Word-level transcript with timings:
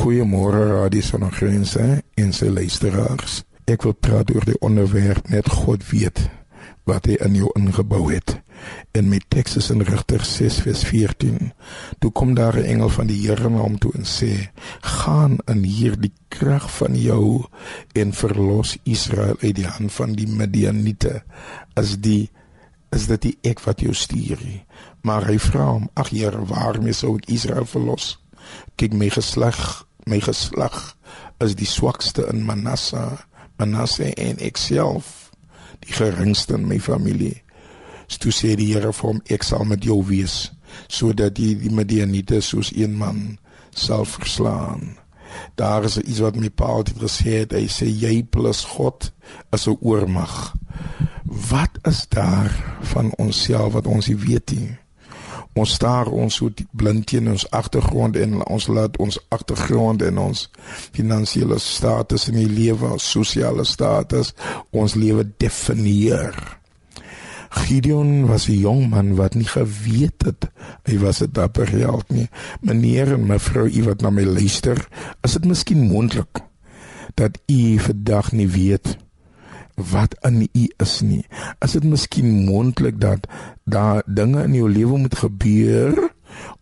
Goeiemôre 0.00 0.80
Radio 0.80 1.02
Sonder 1.04 1.28
Grense 1.28 2.00
en 2.16 2.30
sy 2.32 2.46
luisteraars. 2.48 3.42
Ek 3.68 3.82
wil 3.84 3.92
praat 3.92 4.30
oor 4.32 4.46
die 4.48 4.56
onderwerp 4.64 5.26
net 5.28 5.50
God 5.52 5.82
weet 5.90 6.22
wat 6.88 7.04
hy 7.04 7.18
in 7.20 7.34
jou 7.36 7.50
ingebou 7.58 8.06
het. 8.08 8.32
In 8.96 9.10
my 9.12 9.18
teks 9.28 9.58
is 9.60 9.68
in 9.74 9.84
Rigter 9.84 10.24
6:14. 10.24 11.50
Toe 12.00 12.10
kom 12.16 12.32
daar 12.32 12.56
'n 12.56 12.64
engel 12.64 12.88
van 12.88 13.12
die 13.12 13.18
Here 13.26 13.50
na 13.50 13.60
hom 13.60 13.76
toe 13.76 13.92
en 13.92 14.08
sê: 14.08 14.48
"Gaan 14.80 15.36
in 15.44 15.62
hierdie 15.68 16.12
krag 16.28 16.70
van 16.78 16.96
jou 16.96 17.44
en 17.92 18.12
verlos 18.12 18.78
Israel 18.84 19.36
uit 19.40 19.54
die 19.54 19.68
hand 19.68 19.92
van 19.92 20.12
die 20.12 20.26
Midianiete." 20.26 21.22
As 21.76 22.00
die 22.00 22.30
is 22.90 23.06
dit 23.06 23.22
die 23.22 23.38
ek 23.42 23.60
wat 23.60 23.80
jou 23.80 23.92
stuur. 23.92 24.64
Maar 25.02 25.26
hy 25.26 25.38
vra 25.38 25.64
hom: 25.64 25.90
"Ag 25.94 26.08
Here, 26.08 26.44
waarmee 26.44 26.92
sou 26.92 27.16
ek 27.16 27.28
Israel 27.28 27.66
verlos?" 27.66 28.18
kyk 28.76 28.92
my 28.92 29.10
geslag 29.12 29.89
my 30.10 30.20
geslag 30.22 30.76
is 31.40 31.56
die 31.58 31.68
swakste 31.68 32.26
in 32.32 32.44
Manasse 32.46 33.02
Manasse 33.60 34.10
en 34.16 34.40
ek 34.42 34.58
self 34.60 35.30
die 35.84 35.94
geringste 35.96 36.56
in 36.58 36.66
my 36.68 36.78
familie. 36.82 37.38
Toe 38.20 38.32
sê 38.34 38.56
die 38.58 38.72
Here 38.72 38.90
vir 38.92 39.06
hom 39.12 39.20
ek 39.32 39.44
sal 39.46 39.66
met 39.68 39.84
jou 39.86 40.00
wees 40.08 40.50
sodat 40.90 41.38
jy 41.40 41.54
die 41.58 41.72
Midianiete 41.74 42.40
soos 42.44 42.70
een 42.76 42.96
man 42.98 43.38
sal 43.76 44.04
verslaan. 44.06 44.96
Daar 45.58 45.86
is 45.86 45.98
iets 46.00 46.20
wat 46.24 46.38
my 46.38 46.50
pa 46.50 46.68
altyd 46.78 47.00
gesê 47.04 47.40
het. 47.42 47.54
Hy 47.54 47.66
sê 47.70 47.86
jy 47.86 48.22
plus 48.22 48.64
God 48.74 49.10
is 49.54 49.66
'n 49.68 49.78
oormag. 49.80 50.54
Wat 51.24 51.78
is 51.86 52.06
daar 52.08 52.50
van 52.92 53.12
onsself 53.18 53.72
wat 53.72 53.86
ons 53.86 54.08
nie 54.08 54.18
weet 54.18 54.50
nie 54.54 54.78
ons 55.58 55.72
staar 55.74 56.06
ons 56.06 56.34
so 56.34 56.50
blind 56.70 57.06
teen 57.10 57.28
ons 57.30 57.46
agtergrond 57.50 58.16
en 58.16 58.38
ons 58.46 58.68
laat 58.68 58.96
ons 59.02 59.18
agtergrond 59.34 60.02
en 60.02 60.18
ons 60.18 60.46
finansiële 60.94 61.58
status 61.58 62.28
in 62.30 62.38
die 62.38 62.48
lewe, 62.48 62.94
sosiale 62.98 63.64
status, 63.64 64.34
ons 64.70 64.94
lewe 64.94 65.26
definieer. 65.42 66.36
Gideon 67.50 68.26
was 68.26 68.48
'n 68.48 68.60
jong 68.62 68.88
man 68.90 69.16
wat 69.16 69.34
nie 69.34 69.48
geweet 69.48 70.22
het 70.22 70.50
hy 70.86 70.98
was 70.98 71.20
'n 71.22 71.32
dapper 71.32 71.70
held 71.70 72.08
nie. 72.10 72.28
Meneer 72.60 73.12
en 73.12 73.26
mevrou, 73.26 73.66
u 73.66 73.82
wat 73.84 74.02
na 74.02 74.10
my 74.10 74.24
luister, 74.24 74.88
is 75.22 75.32
dit 75.32 75.44
miskien 75.44 75.88
moontlik 75.88 76.40
dat 77.14 77.38
u 77.46 77.78
vandag 77.78 78.32
nie 78.32 78.48
weet 78.48 78.96
wat 79.90 80.16
in 80.20 80.48
u 80.52 80.68
is 80.76 81.00
nie. 81.00 81.24
Is 81.58 81.72
dit 81.72 81.84
miskien 81.84 82.44
moontlik 82.44 83.00
dat 83.00 83.26
daar 83.64 84.02
dinge 84.06 84.42
in 84.42 84.54
jou 84.54 84.70
lewe 84.70 84.98
moet 84.98 85.18
gebeur 85.18 86.09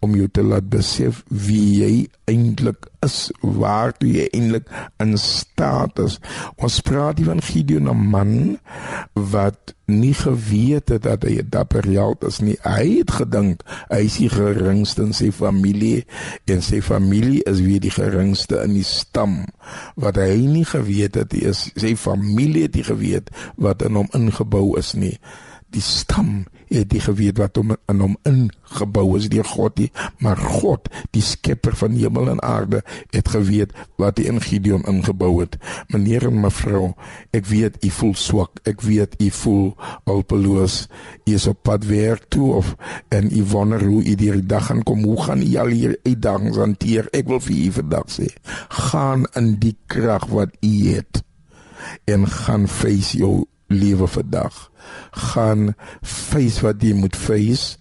om 0.05 0.15
jou 0.15 0.29
te 0.31 0.43
laat 0.47 0.69
besef 0.71 1.23
wie 1.29 1.81
jy 1.81 1.93
eintlik 2.31 2.87
is, 3.05 3.31
waar 3.43 3.95
jy 4.03 4.29
eintlik 4.35 4.69
in 5.03 5.17
staat 5.19 5.99
is. 6.03 6.19
Ons 6.57 6.79
praat 6.87 7.19
hier 7.19 7.31
van 7.31 7.43
Gideon 7.43 7.91
'n 7.91 8.11
man 8.11 8.59
wat 9.15 9.75
nie 9.87 10.15
geweet 10.15 10.89
het 10.89 11.03
dat 11.03 11.23
hy 11.23 11.39
'n 11.39 11.51
dapper 11.51 11.85
held 11.85 12.25
is 12.25 12.39
nie. 12.39 12.57
Hy 12.63 12.99
het 12.99 13.11
gedink 13.11 13.63
hy 13.89 14.05
is 14.05 14.17
die 14.17 14.29
geringste 14.29 15.03
in 15.03 15.13
sy 15.13 15.31
familie 15.31 16.05
en 16.47 16.62
sy 16.62 16.81
familie 16.81 17.43
is 17.43 17.61
weer 17.61 17.81
die 17.81 17.91
geringste 17.91 18.62
in 18.62 18.75
die 18.75 18.85
stam. 18.85 19.47
Wat 19.97 20.17
hy 20.17 20.37
nie 20.37 20.65
geweet 20.65 21.15
het 21.15 21.35
is 21.35 21.71
sy 21.77 21.97
familie 21.97 22.62
het 22.62 22.75
nie 22.75 22.85
geweet 22.85 23.31
wat 23.57 23.83
in 23.83 23.95
hom 23.95 24.09
ingebou 24.12 24.79
is 24.79 24.95
nie 24.95 25.19
die 25.71 25.83
stam 25.85 26.47
het 26.71 26.89
die 26.93 27.03
geweet 27.03 27.39
wat 27.41 27.57
hom 27.57 27.75
in 27.91 28.03
hom 28.03 28.17
ingebou 28.29 29.17
is 29.19 29.29
deur 29.33 29.47
God 29.49 29.79
nie. 29.79 29.91
Maar 30.25 30.37
God 30.37 30.89
die 31.17 31.23
skepper 31.25 31.77
van 31.77 31.97
hemel 31.99 32.31
en 32.35 32.43
aarde 32.43 32.83
het 33.15 33.29
geweet 33.35 33.75
wat 34.01 34.19
hy 34.19 34.29
in 34.33 34.41
Gideon 34.43 34.87
ingebou 34.91 35.41
het. 35.41 35.59
Meneer 35.93 36.29
en 36.31 36.41
mevrou 36.45 36.93
ek 37.37 37.49
weet 37.51 37.79
u 37.85 37.93
voel 38.01 38.15
swak. 38.15 38.63
Ek 38.69 38.83
weet 38.85 39.19
u 39.23 39.31
voel 39.43 39.75
alpeloos 40.09 40.87
u 41.27 41.34
is 41.39 41.47
op 41.47 41.62
pad 41.62 41.84
werk 41.89 42.28
toe 42.33 42.53
of 42.61 42.75
en 43.15 43.31
u 43.33 43.45
wonder 43.53 43.84
hoe 43.84 44.03
u 44.05 44.15
die 44.15 44.47
dag 44.47 44.67
gaan 44.71 44.83
kom. 44.83 45.05
Hoe 45.05 45.23
gaan 45.23 45.43
u 45.43 45.57
al 45.57 45.73
hier 45.73 45.99
uitdagings 46.03 46.57
hanteer? 46.57 47.09
Ek 47.12 47.28
wil 47.28 47.41
vir 47.41 47.57
u 47.57 47.73
vandag 47.78 48.11
sê 48.12 48.28
gaan 48.69 49.27
in 49.39 49.57
die 49.62 49.77
krag 49.87 50.27
wat 50.33 50.55
u 50.61 50.73
het 50.95 51.23
en 52.05 52.27
gaan 52.28 52.69
face 52.69 53.19
jou 53.19 53.47
lewe 53.69 54.06
vandag. 54.09 54.71
Gaan 55.11 55.75
face 56.03 56.65
wat 56.65 56.83
jy 56.83 56.95
moet 56.97 57.17
face 57.17 57.77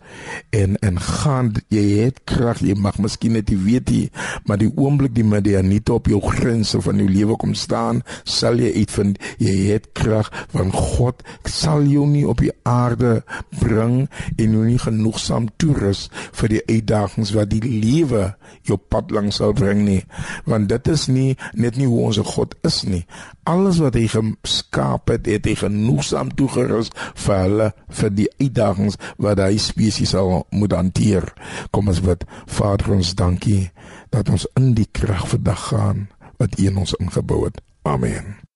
en 0.55 0.77
en 0.85 0.99
gaan 1.01 1.53
jy 1.73 1.85
het 2.03 2.21
krag 2.29 2.61
jy 2.65 2.75
mag 2.77 2.99
miskien 3.03 3.37
net 3.37 3.51
nie 3.51 3.59
weet 3.65 3.91
nie 3.93 4.05
maar 4.45 4.61
die 4.61 4.71
oomblik 4.75 5.15
die 5.17 5.27
Midianite 5.27 5.93
op 5.97 6.09
jou 6.11 6.21
grense 6.23 6.81
van 6.81 7.01
jou 7.01 7.09
lewe 7.09 7.37
kom 7.39 7.55
staan 7.57 8.03
sal 8.23 8.59
jy 8.61 8.73
uitvind 8.81 9.21
jy 9.43 9.55
het 9.71 9.91
krag 9.97 10.31
want 10.53 10.75
God 10.75 11.23
sal 11.47 11.85
jou 11.87 12.05
nie 12.09 12.25
op 12.27 12.41
die 12.43 12.53
aarde 12.67 13.21
bring 13.59 14.07
en 14.37 14.57
jou 14.57 14.65
nie 14.65 14.79
genoegsaam 14.81 15.49
toerus 15.61 16.07
vir 16.39 16.57
die 16.57 16.63
uitdagings 16.67 17.33
wat 17.35 17.51
die 17.53 17.63
lewe 17.63 18.31
jou 18.67 18.77
pad 18.77 19.11
langs 19.15 19.39
sal 19.39 19.53
bring 19.55 19.83
nie. 19.87 20.01
Want 20.47 20.69
dit 20.71 20.91
is 20.91 21.07
nie 21.11 21.35
net 21.57 21.77
nie 21.79 21.87
hoe 21.89 22.07
ons 22.09 22.19
God 22.27 22.55
is 22.67 22.81
nie. 22.87 23.03
Alles 23.47 23.79
wat 23.83 23.95
hy 23.95 24.07
geskaap 24.11 25.11
het 25.13 25.27
het 25.29 25.47
hy 25.47 25.55
genoegsaam 25.59 26.33
toegerus 26.37 26.91
vir 27.23 27.43
hulle 27.45 27.69
vir 27.99 28.15
die 28.15 28.29
uitdagings 28.41 28.99
wat 29.23 29.41
hy 29.43 29.55
spesies 29.61 30.06
sal 30.07 30.45
moet 30.49 30.73
hanteer. 30.75 31.27
Kom 31.71 31.91
ons 31.91 32.01
bid. 32.01 32.25
Vader 32.45 32.95
ons 32.97 33.13
dankie 33.19 33.69
dat 34.15 34.29
ons 34.31 34.47
in 34.59 34.73
die 34.77 34.89
krag 34.91 35.27
vandag 35.35 35.69
gaan 35.71 36.07
wat 36.37 36.59
U 36.59 36.67
in 36.71 36.83
ons 36.83 36.97
ingebou 37.01 37.45
het. 37.45 37.61
Amen. 37.87 38.46